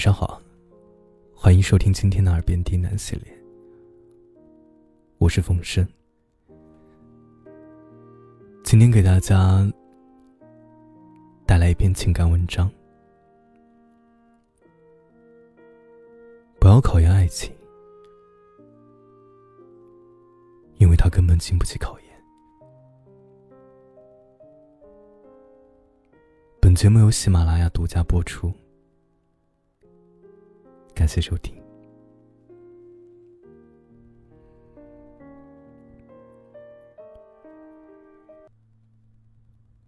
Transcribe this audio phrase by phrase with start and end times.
[0.00, 0.40] 晚上好，
[1.34, 3.30] 欢迎收听今天的耳边低喃系列。
[5.18, 5.86] 我是冯生，
[8.64, 9.70] 今天给大家
[11.46, 12.70] 带来一篇情感文章。
[16.58, 17.54] 不要考验爱情，
[20.78, 22.08] 因为它根本经不起考验。
[26.58, 28.50] 本节目由喜马拉雅独家播出。
[31.00, 31.54] 感谢收听。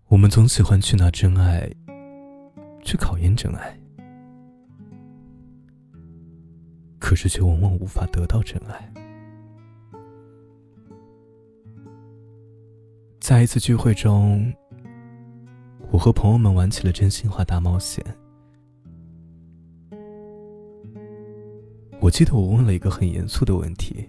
[0.09, 1.71] 我们总喜欢去拿真爱，
[2.83, 3.79] 去考验真爱，
[6.99, 8.91] 可是却往往无法得到真爱。
[13.21, 14.51] 在一次聚会中，
[15.91, 18.03] 我和朋友们玩起了真心话大冒险。
[22.03, 24.05] 我记得我问了一个很严肃的问题：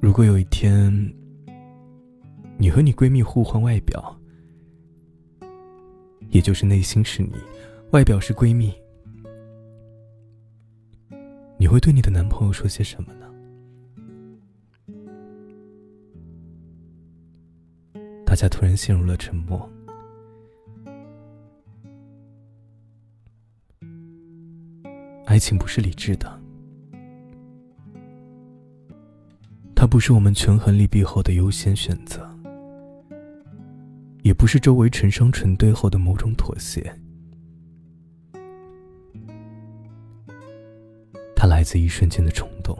[0.00, 1.12] 如果有一天，
[2.56, 4.16] 你和你闺蜜互换外表，
[6.30, 7.32] 也就是内心是你，
[7.90, 8.72] 外表是闺蜜，
[11.58, 13.26] 你会对你的男朋友说些什么呢？
[18.24, 19.68] 大家突然陷入了沉默。
[25.36, 26.40] 爱情不是理智的，
[29.74, 32.26] 它不是我们权衡利弊后的优先选择，
[34.22, 36.90] 也不是周围成双成对后的某种妥协。
[41.36, 42.74] 它来自一瞬间的冲动，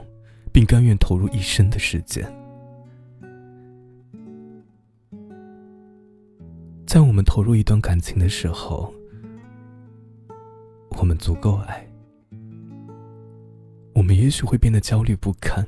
[0.50, 2.24] 并甘愿投入一生的时间。
[6.86, 8.90] 在我们投入一段感情的时候，
[10.98, 11.86] 我们足够爱。
[14.06, 15.66] 我们也许会变得焦虑不堪。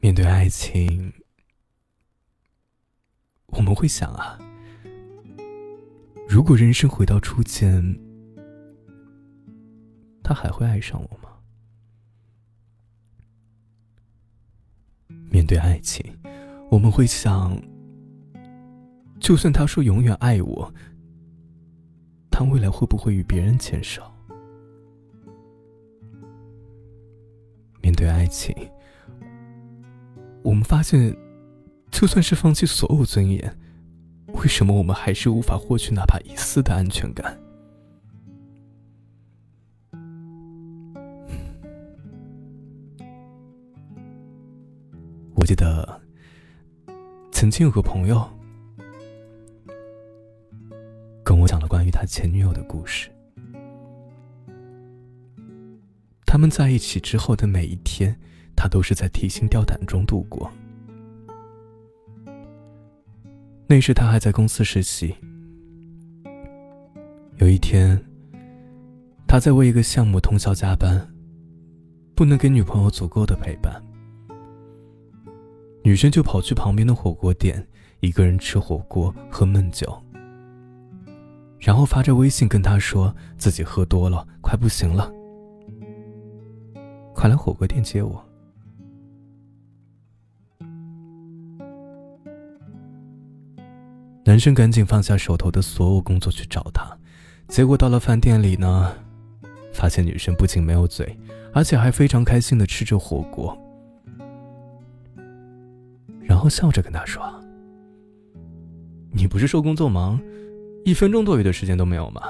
[0.00, 1.12] 面对爱情，
[3.48, 4.38] 我们会想啊，
[6.26, 8.00] 如果人生回到初见，
[10.22, 11.28] 他还会爱上我吗？
[15.28, 16.02] 面对爱情，
[16.70, 17.60] 我们会想，
[19.20, 20.72] 就算他说永远爱我，
[22.30, 24.10] 他未来会不会与别人牵手？
[28.08, 28.54] 爱情，
[30.42, 31.16] 我们发现，
[31.90, 33.58] 就算是放弃所有尊严，
[34.34, 37.38] 为什么我们还是无法获取哪怕一丝的安全感？
[45.34, 46.00] 我记得，
[47.30, 48.28] 曾经有个朋友
[51.22, 53.10] 跟我讲了关于他前女友的故事。
[56.36, 58.14] 他们在一起之后的每一天，
[58.54, 60.52] 他都是在提心吊胆中度过。
[63.66, 65.14] 那时他还在公司实习。
[67.38, 67.98] 有一天，
[69.26, 71.10] 他在为一个项目通宵加班，
[72.14, 73.82] 不能给女朋友足够的陪伴，
[75.82, 77.66] 女生就跑去旁边的火锅店，
[78.00, 79.90] 一个人吃火锅喝闷酒，
[81.58, 85.10] 然后发着微信跟他说自己喝多了，快不行了。
[87.16, 88.22] 快来火锅店接我！
[94.22, 96.86] 男生赶紧放下手头的所有工作去找她，
[97.48, 98.92] 结果到了饭店里呢，
[99.72, 101.18] 发现女生不仅没有嘴，
[101.54, 103.56] 而且还非常开心的吃着火锅，
[106.20, 107.22] 然后笑着跟他说
[109.10, 110.20] ：“你不是说工作忙，
[110.84, 112.20] 一分钟多余的时间都没有吗？”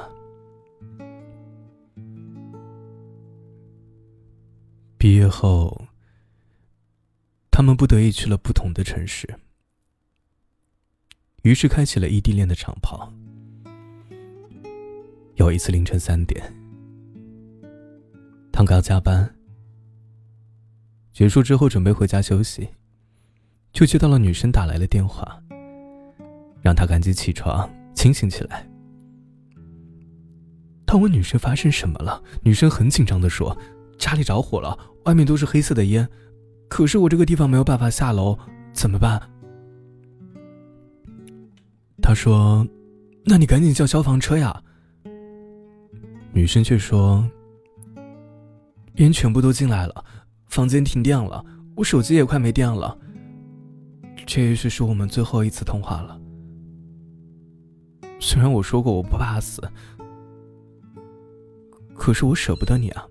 [5.26, 5.87] 之后，
[7.50, 9.41] 他们不得已去了不同的城市，
[11.42, 13.12] 于是开启了异地恋的长跑。
[15.34, 16.41] 有一次凌晨三点，
[18.53, 19.34] 他刚加班
[21.12, 22.68] 结束之后，准备回家休息，
[23.72, 25.42] 就接到了女生打来的电话，
[26.62, 28.65] 让他赶紧起床清醒起来。
[30.86, 33.60] 他问女生发生什么了，女生很紧张的说。
[33.98, 36.08] 家里着火了，外面都是黑色的烟，
[36.68, 38.36] 可是我这个地方没有办法下楼，
[38.72, 39.20] 怎么办？
[42.03, 42.66] 他说
[43.24, 44.62] ：“那你赶紧叫消防车呀。”
[46.34, 47.24] 女生却说
[48.97, 50.04] ：“烟全部都进来了，
[50.47, 51.44] 房间停电了，
[51.76, 52.98] 我手机也快没电了。
[54.26, 56.20] 这也许是我们最后一次通话了，
[58.18, 59.62] 虽然我说过我不怕死，
[61.94, 63.06] 可是我舍不得你啊。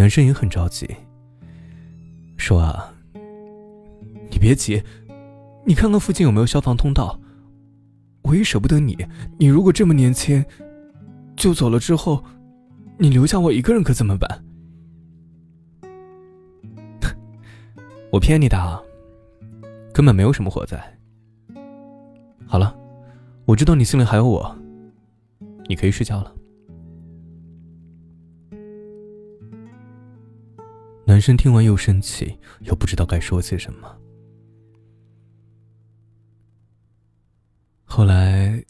[0.00, 0.88] 男生也很着急，
[2.38, 2.90] 说啊，
[4.30, 4.82] 你别急，
[5.66, 7.20] 你看看附近有没有消防通道。
[8.22, 8.96] 我也舍不得你，
[9.38, 10.42] 你如果这么年轻
[11.36, 12.24] 就走了之后，
[12.96, 14.42] 你留下我一个人可怎么办？
[18.10, 18.80] 我骗你的，啊
[19.92, 20.82] 根本没有什么火灾。
[22.46, 22.74] 好了，
[23.44, 24.56] 我知道你心里还有我，
[25.68, 26.34] 你可以睡觉了。
[31.20, 33.94] 女生听完又生气，又不知道该说些什么。
[37.84, 38.64] 后来，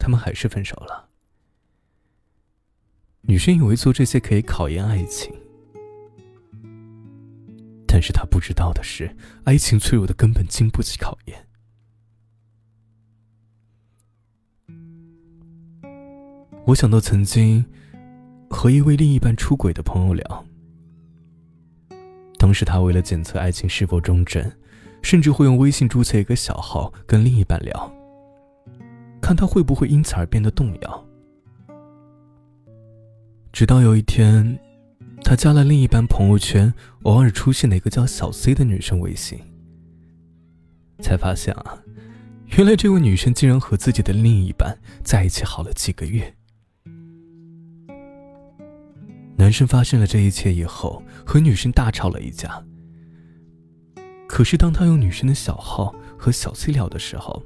[0.00, 1.08] 他们还是分手了。
[3.20, 5.32] 女生以为做这些可以考验爱情，
[7.86, 11.46] 但是她不知道的是，爱情脆弱的根本经不起考验。
[16.66, 17.64] 我想到曾经
[18.50, 20.46] 和一位另一半出轨的朋友聊。
[22.50, 24.52] 当时他为了检测爱情是否忠贞，
[25.02, 27.92] 甚至会用微信注册一个小号跟另一半聊，
[29.22, 31.06] 看他会不会因此而变得动摇。
[33.52, 34.58] 直到有一天，
[35.22, 36.74] 他加了另一半朋友圈
[37.04, 39.38] 偶尔出现的一个叫小 C 的女生微信，
[40.98, 41.78] 才发现啊，
[42.58, 46.34] 原来这位女生竟然和自己的另一半在一起好了几个月。
[49.50, 52.64] 男生发现了这一切以后，和女生大吵了一架。
[54.28, 57.42] 可是当他用女生的小号和小 C 聊的时候，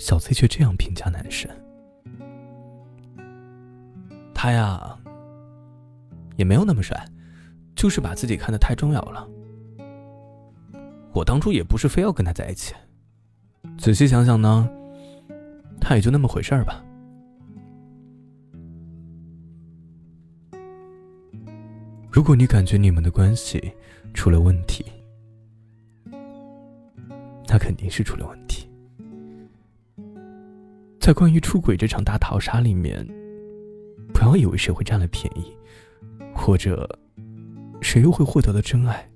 [0.00, 1.48] 小 C 却这样评价男生
[4.34, 4.98] ：“他呀，
[6.34, 7.00] 也没有那么帅，
[7.76, 9.28] 就是把自己看得太重要了。
[11.12, 12.74] 我当初也不是非要跟他在一起，
[13.78, 14.68] 仔细想想呢，
[15.80, 16.84] 他也就那么回事儿吧。”
[22.12, 23.72] 如果你感觉你们的关系
[24.12, 24.84] 出了问题，
[27.46, 28.68] 那肯定是出了问题。
[31.00, 33.06] 在关于出轨这场大逃杀里面，
[34.12, 35.56] 不要以为谁会占了便宜，
[36.34, 36.98] 或者
[37.80, 39.08] 谁又会获得了真爱。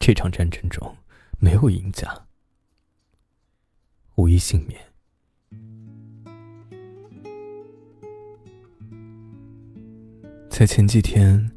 [0.00, 0.96] 这场战争中
[1.38, 2.26] 没有赢家，
[4.16, 4.93] 无一幸免。
[10.56, 11.50] 在前几天，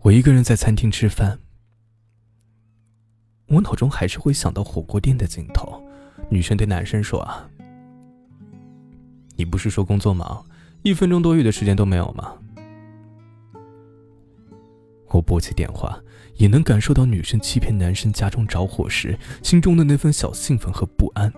[0.00, 1.38] 我一个人在餐厅吃饭，
[3.48, 5.78] 我脑中还是会想到火锅店的镜头。
[6.30, 7.50] 女生对男生说：“啊，
[9.36, 10.42] 你不是说工作忙，
[10.82, 12.34] 一分钟多余的时间都没有吗？”
[15.10, 16.00] 我拨起电话，
[16.36, 21.30] 也能感受到女生欺骗男生家中着火时心中的那份小兴奋和不安。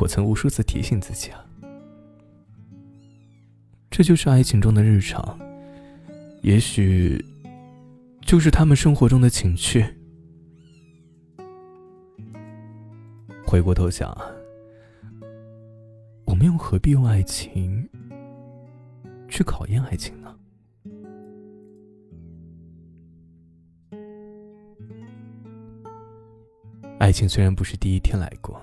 [0.00, 1.44] 我曾无数次提醒自己啊。
[3.92, 5.38] 这就是爱情中的日常，
[6.40, 7.22] 也许
[8.22, 9.84] 就是他们生活中的情趣。
[13.46, 14.16] 回过头想，
[16.24, 17.86] 我们又何必用爱情
[19.28, 20.34] 去考验爱情呢？
[26.98, 28.58] 爱情虽然不是第一天来过，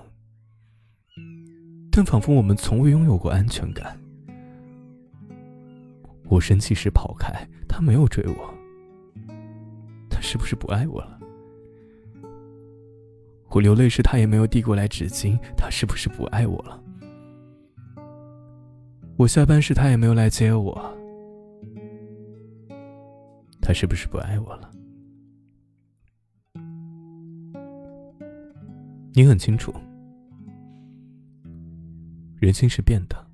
[1.92, 3.96] 但仿佛我们从未拥有过安全感。
[6.40, 8.54] 生气时跑开，他没有追我。
[10.08, 11.20] 他是不是不爱我了？
[13.50, 15.36] 我流泪时，他也没有递过来纸巾。
[15.56, 16.82] 他是不是不爱我了？
[19.16, 20.96] 我下班时，他也没有来接我。
[23.60, 24.70] 他是不是不爱我了？
[29.12, 29.74] 你很清楚，
[32.38, 33.29] 人心是变的。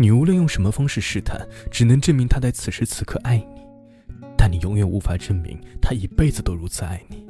[0.00, 3.62] 你无论用什么方式试探，只能证明他在此时此刻爱你，
[4.36, 7.26] 但你永远无法证明他一辈子都如此爱你。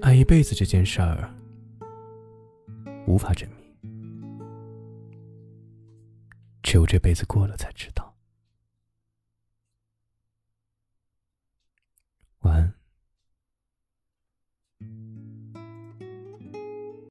[0.00, 1.30] 爱一辈子这件事儿，
[3.06, 3.58] 无法证明，
[6.62, 8.01] 只有这辈子过了才知道。